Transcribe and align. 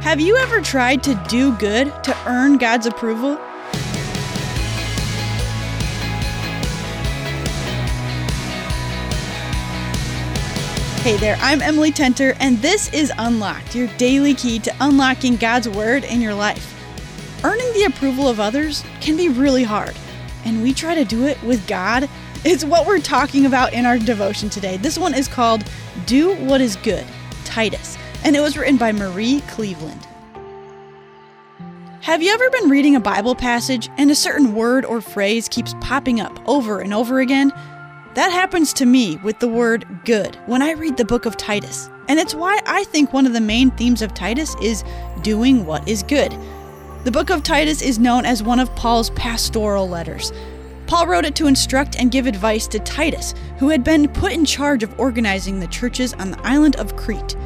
Have 0.00 0.18
you 0.18 0.34
ever 0.38 0.62
tried 0.62 1.02
to 1.02 1.14
do 1.28 1.54
good 1.56 1.92
to 2.04 2.16
earn 2.26 2.56
God's 2.56 2.86
approval? 2.86 3.36
Hey 11.02 11.18
there, 11.18 11.36
I'm 11.40 11.60
Emily 11.60 11.92
Tenter, 11.92 12.34
and 12.40 12.56
this 12.58 12.90
is 12.94 13.12
Unlocked, 13.18 13.74
your 13.74 13.88
daily 13.98 14.32
key 14.32 14.58
to 14.60 14.74
unlocking 14.80 15.36
God's 15.36 15.68
Word 15.68 16.04
in 16.04 16.22
your 16.22 16.34
life. 16.34 16.74
Earning 17.44 17.70
the 17.74 17.84
approval 17.84 18.26
of 18.26 18.40
others 18.40 18.82
can 19.02 19.18
be 19.18 19.28
really 19.28 19.64
hard, 19.64 19.94
and 20.46 20.62
we 20.62 20.72
try 20.72 20.94
to 20.94 21.04
do 21.04 21.26
it 21.26 21.40
with 21.42 21.68
God. 21.68 22.08
It's 22.42 22.64
what 22.64 22.86
we're 22.86 23.00
talking 23.00 23.44
about 23.44 23.74
in 23.74 23.84
our 23.84 23.98
devotion 23.98 24.48
today. 24.48 24.78
This 24.78 24.98
one 24.98 25.12
is 25.12 25.28
called 25.28 25.62
Do 26.06 26.34
What 26.36 26.62
Is 26.62 26.76
Good, 26.76 27.06
Titus, 27.44 27.98
and 28.24 28.36
it 28.36 28.40
was 28.40 28.56
written 28.56 28.76
by 28.76 28.92
Marie 28.92 29.40
Cleveland. 29.48 30.06
Have 32.02 32.22
you 32.22 32.32
ever 32.32 32.50
been 32.50 32.70
reading 32.70 32.96
a 32.96 33.00
Bible 33.00 33.34
passage 33.34 33.88
and 33.98 34.10
a 34.10 34.14
certain 34.14 34.54
word 34.54 34.84
or 34.84 35.00
phrase 35.00 35.48
keeps 35.48 35.74
popping 35.80 36.20
up 36.20 36.40
over 36.48 36.80
and 36.80 36.94
over 36.94 37.20
again? 37.20 37.52
That 38.14 38.32
happens 38.32 38.72
to 38.74 38.86
me 38.86 39.16
with 39.18 39.38
the 39.38 39.48
word 39.48 39.86
good 40.04 40.36
when 40.46 40.62
I 40.62 40.72
read 40.72 40.96
the 40.96 41.04
book 41.04 41.26
of 41.26 41.36
Titus. 41.36 41.88
And 42.08 42.18
it's 42.18 42.34
why 42.34 42.58
I 42.66 42.84
think 42.84 43.12
one 43.12 43.26
of 43.26 43.32
the 43.32 43.40
main 43.40 43.70
themes 43.72 44.02
of 44.02 44.14
Titus 44.14 44.56
is 44.62 44.82
doing 45.22 45.64
what 45.64 45.86
is 45.86 46.02
good. 46.02 46.36
The 47.04 47.12
book 47.12 47.30
of 47.30 47.42
Titus 47.42 47.82
is 47.82 47.98
known 47.98 48.24
as 48.24 48.42
one 48.42 48.58
of 48.58 48.74
Paul's 48.74 49.10
pastoral 49.10 49.88
letters. 49.88 50.32
Paul 50.86 51.06
wrote 51.06 51.24
it 51.24 51.36
to 51.36 51.46
instruct 51.46 51.96
and 51.96 52.10
give 52.10 52.26
advice 52.26 52.66
to 52.68 52.80
Titus, 52.80 53.32
who 53.58 53.68
had 53.68 53.84
been 53.84 54.08
put 54.08 54.32
in 54.32 54.44
charge 54.44 54.82
of 54.82 54.98
organizing 54.98 55.60
the 55.60 55.68
churches 55.68 56.14
on 56.14 56.32
the 56.32 56.40
island 56.40 56.76
of 56.76 56.96
Crete. 56.96 57.36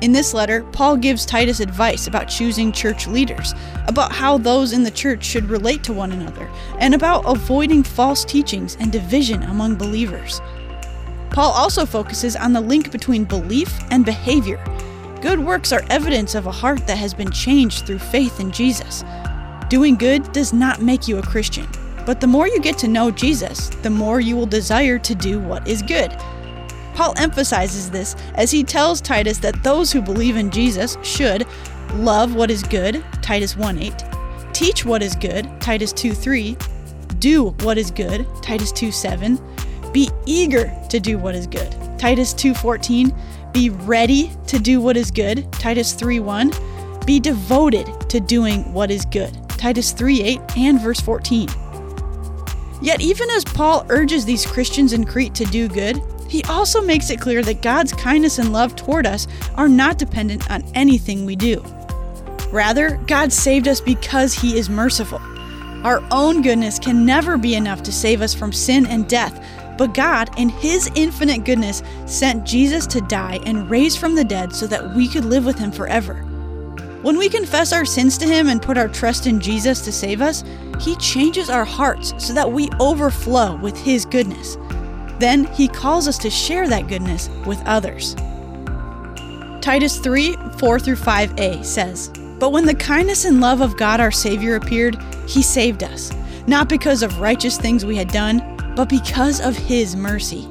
In 0.00 0.12
this 0.12 0.34
letter, 0.34 0.64
Paul 0.72 0.96
gives 0.96 1.24
Titus 1.24 1.60
advice 1.60 2.06
about 2.06 2.28
choosing 2.28 2.72
church 2.72 3.06
leaders, 3.06 3.54
about 3.86 4.12
how 4.12 4.36
those 4.36 4.72
in 4.72 4.82
the 4.82 4.90
church 4.90 5.24
should 5.24 5.48
relate 5.48 5.82
to 5.84 5.92
one 5.92 6.12
another, 6.12 6.50
and 6.78 6.94
about 6.94 7.24
avoiding 7.26 7.82
false 7.82 8.24
teachings 8.24 8.76
and 8.80 8.92
division 8.92 9.42
among 9.44 9.76
believers. 9.76 10.40
Paul 11.30 11.52
also 11.52 11.86
focuses 11.86 12.36
on 12.36 12.52
the 12.52 12.60
link 12.60 12.92
between 12.92 13.24
belief 13.24 13.72
and 13.90 14.04
behavior. 14.04 14.62
Good 15.20 15.40
works 15.40 15.72
are 15.72 15.82
evidence 15.88 16.34
of 16.34 16.46
a 16.46 16.52
heart 16.52 16.86
that 16.86 16.98
has 16.98 17.14
been 17.14 17.30
changed 17.30 17.86
through 17.86 17.98
faith 17.98 18.40
in 18.40 18.50
Jesus. 18.52 19.04
Doing 19.68 19.96
good 19.96 20.30
does 20.32 20.52
not 20.52 20.82
make 20.82 21.08
you 21.08 21.18
a 21.18 21.22
Christian, 21.22 21.66
but 22.04 22.20
the 22.20 22.26
more 22.26 22.46
you 22.46 22.60
get 22.60 22.76
to 22.78 22.88
know 22.88 23.10
Jesus, 23.10 23.70
the 23.82 23.90
more 23.90 24.20
you 24.20 24.36
will 24.36 24.46
desire 24.46 24.98
to 24.98 25.14
do 25.14 25.40
what 25.40 25.66
is 25.66 25.80
good. 25.82 26.14
Paul 26.94 27.14
emphasizes 27.16 27.90
this 27.90 28.14
as 28.34 28.50
he 28.50 28.62
tells 28.62 29.00
Titus 29.00 29.38
that 29.38 29.62
those 29.62 29.90
who 29.92 30.00
believe 30.00 30.36
in 30.36 30.50
Jesus 30.50 30.96
should 31.02 31.46
love 31.94 32.34
what 32.34 32.50
is 32.50 32.62
good, 32.62 33.04
Titus 33.20 33.56
1:8, 33.56 34.04
teach 34.52 34.84
what 34.84 35.02
is 35.02 35.14
good, 35.14 35.48
Titus 35.60 35.92
2:3, 35.92 36.56
do 37.18 37.54
what 37.62 37.78
is 37.78 37.90
good, 37.90 38.26
Titus 38.42 38.72
2:7, 38.72 39.40
be 39.92 40.10
eager 40.26 40.72
to 40.88 41.00
do 41.00 41.18
what 41.18 41.34
is 41.34 41.46
good, 41.46 41.74
Titus 41.98 42.32
2:14, 42.32 43.12
be 43.52 43.70
ready 43.70 44.30
to 44.46 44.58
do 44.58 44.80
what 44.80 44.96
is 44.96 45.10
good, 45.10 45.50
Titus 45.52 45.92
3:1, 45.92 46.52
be 47.06 47.20
devoted 47.20 47.86
to 48.08 48.20
doing 48.20 48.72
what 48.72 48.90
is 48.90 49.04
good, 49.04 49.36
Titus 49.50 49.92
3:8 49.92 50.40
and 50.56 50.80
verse 50.80 51.00
14. 51.00 51.48
Yet, 52.82 53.00
even 53.00 53.30
as 53.30 53.44
Paul 53.44 53.86
urges 53.88 54.24
these 54.24 54.44
Christians 54.44 54.92
in 54.92 55.04
Crete 55.04 55.34
to 55.36 55.44
do 55.44 55.68
good, 55.68 56.02
he 56.28 56.42
also 56.44 56.80
makes 56.80 57.10
it 57.10 57.20
clear 57.20 57.42
that 57.42 57.62
God's 57.62 57.92
kindness 57.92 58.38
and 58.38 58.52
love 58.52 58.76
toward 58.76 59.06
us 59.06 59.26
are 59.56 59.68
not 59.68 59.98
dependent 59.98 60.50
on 60.50 60.64
anything 60.74 61.24
we 61.24 61.36
do. 61.36 61.62
Rather, 62.50 62.98
God 63.06 63.32
saved 63.32 63.66
us 63.68 63.80
because 63.80 64.32
He 64.32 64.56
is 64.56 64.70
merciful. 64.70 65.20
Our 65.84 66.02
own 66.10 66.40
goodness 66.40 66.78
can 66.78 67.04
never 67.04 67.36
be 67.36 67.56
enough 67.56 67.82
to 67.82 67.92
save 67.92 68.22
us 68.22 68.32
from 68.32 68.52
sin 68.52 68.86
and 68.86 69.08
death, 69.08 69.44
but 69.76 69.92
God, 69.92 70.30
in 70.38 70.48
His 70.48 70.90
infinite 70.94 71.44
goodness, 71.44 71.82
sent 72.06 72.46
Jesus 72.46 72.86
to 72.86 73.00
die 73.02 73.40
and 73.44 73.68
raise 73.68 73.96
from 73.96 74.14
the 74.14 74.24
dead 74.24 74.54
so 74.54 74.66
that 74.68 74.94
we 74.94 75.08
could 75.08 75.24
live 75.24 75.44
with 75.44 75.58
Him 75.58 75.72
forever. 75.72 76.22
When 77.02 77.18
we 77.18 77.28
confess 77.28 77.72
our 77.72 77.84
sins 77.84 78.16
to 78.18 78.26
Him 78.26 78.48
and 78.48 78.62
put 78.62 78.78
our 78.78 78.88
trust 78.88 79.26
in 79.26 79.40
Jesus 79.40 79.84
to 79.84 79.92
save 79.92 80.22
us, 80.22 80.44
He 80.80 80.96
changes 80.96 81.50
our 81.50 81.64
hearts 81.64 82.14
so 82.18 82.32
that 82.32 82.50
we 82.50 82.70
overflow 82.80 83.56
with 83.56 83.76
His 83.76 84.06
goodness. 84.06 84.56
Then 85.18 85.44
he 85.44 85.68
calls 85.68 86.08
us 86.08 86.18
to 86.18 86.30
share 86.30 86.68
that 86.68 86.88
goodness 86.88 87.28
with 87.46 87.62
others. 87.66 88.14
Titus 89.60 89.98
3 89.98 90.36
4 90.58 90.78
through 90.78 90.96
5a 90.96 91.64
says, 91.64 92.08
But 92.38 92.52
when 92.52 92.66
the 92.66 92.74
kindness 92.74 93.24
and 93.24 93.40
love 93.40 93.60
of 93.60 93.76
God 93.76 94.00
our 94.00 94.10
Savior 94.10 94.56
appeared, 94.56 95.00
he 95.26 95.42
saved 95.42 95.82
us, 95.82 96.12
not 96.46 96.68
because 96.68 97.02
of 97.02 97.20
righteous 97.20 97.56
things 97.56 97.84
we 97.84 97.96
had 97.96 98.08
done, 98.08 98.74
but 98.76 98.88
because 98.88 99.40
of 99.40 99.56
his 99.56 99.96
mercy. 99.96 100.48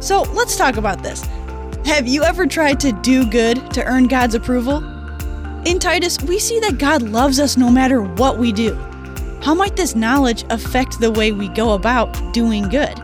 So 0.00 0.22
let's 0.32 0.56
talk 0.56 0.76
about 0.76 1.02
this. 1.02 1.26
Have 1.84 2.06
you 2.06 2.22
ever 2.22 2.46
tried 2.46 2.78
to 2.80 2.92
do 2.92 3.26
good 3.28 3.70
to 3.72 3.84
earn 3.84 4.06
God's 4.06 4.34
approval? 4.34 4.78
In 5.66 5.78
Titus, 5.78 6.20
we 6.22 6.38
see 6.38 6.60
that 6.60 6.78
God 6.78 7.02
loves 7.02 7.40
us 7.40 7.56
no 7.56 7.70
matter 7.70 8.02
what 8.02 8.38
we 8.38 8.52
do. 8.52 8.74
How 9.42 9.54
might 9.54 9.74
this 9.74 9.96
knowledge 9.96 10.44
affect 10.50 11.00
the 11.00 11.10
way 11.10 11.32
we 11.32 11.48
go 11.48 11.74
about 11.74 12.32
doing 12.32 12.68
good? 12.68 13.00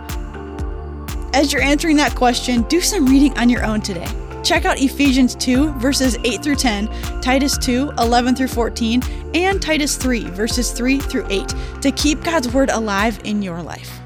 As 1.35 1.53
you're 1.53 1.63
answering 1.63 1.99
that 1.99 2.15
question, 2.15 2.63
do 2.63 2.81
some 2.81 3.05
reading 3.07 3.37
on 3.39 3.51
your 3.51 3.65
own 3.65 3.83
today. 3.83 4.09
Check 4.43 4.65
out 4.65 4.81
Ephesians 4.81 5.35
2, 5.35 5.75
verses 5.75 6.17
8 6.25 6.43
through 6.43 6.57
10, 6.57 6.89
Titus 7.21 7.59
2, 7.59 7.93
11 7.99 8.35
through 8.35 8.49
14, 8.49 9.03
and 9.35 9.61
Titus 9.61 9.97
3, 9.97 10.25
verses 10.31 10.73
3 10.73 10.99
through 10.99 11.27
8 11.29 11.55
to 11.83 11.93
keep 11.93 12.25
God's 12.25 12.51
Word 12.53 12.71
alive 12.71 13.21
in 13.25 13.43
your 13.43 13.63
life. 13.63 14.01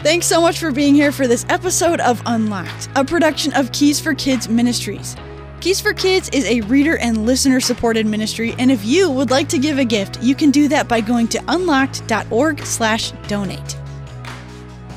Thanks 0.00 0.26
so 0.26 0.40
much 0.40 0.60
for 0.60 0.70
being 0.70 0.94
here 0.94 1.10
for 1.12 1.26
this 1.26 1.44
episode 1.48 2.00
of 2.00 2.22
Unlocked, 2.24 2.88
a 2.94 3.04
production 3.04 3.52
of 3.54 3.72
Keys 3.72 3.98
for 4.00 4.14
Kids 4.14 4.48
Ministries. 4.48 5.16
Keys 5.60 5.80
for 5.80 5.92
Kids 5.92 6.28
is 6.30 6.44
a 6.44 6.60
reader 6.62 6.96
and 6.98 7.26
listener 7.26 7.58
supported 7.60 8.06
ministry, 8.06 8.54
and 8.58 8.70
if 8.70 8.84
you 8.84 9.10
would 9.10 9.30
like 9.30 9.48
to 9.48 9.58
give 9.58 9.78
a 9.78 9.84
gift, 9.84 10.22
you 10.22 10.36
can 10.36 10.50
do 10.50 10.68
that 10.68 10.88
by 10.88 11.00
going 11.00 11.26
to 11.28 11.42
unlocked.org/donate. 11.48 13.79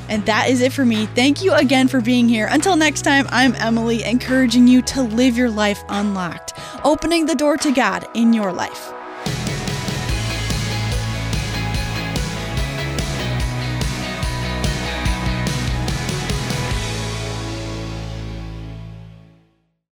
And 0.08 0.24
that 0.26 0.48
is 0.48 0.60
it 0.60 0.72
for 0.72 0.84
me. 0.84 1.06
Thank 1.06 1.42
you 1.42 1.52
again 1.54 1.88
for 1.88 2.00
being 2.00 2.28
here. 2.28 2.48
Until 2.50 2.76
next 2.76 3.02
time, 3.02 3.26
I'm 3.30 3.54
Emily, 3.56 4.04
encouraging 4.04 4.68
you 4.68 4.82
to 4.82 5.02
live 5.02 5.36
your 5.36 5.50
life 5.50 5.82
unlocked, 5.88 6.54
opening 6.84 7.26
the 7.26 7.34
door 7.34 7.56
to 7.58 7.72
God 7.72 8.06
in 8.14 8.32
your 8.32 8.52
life. 8.52 8.92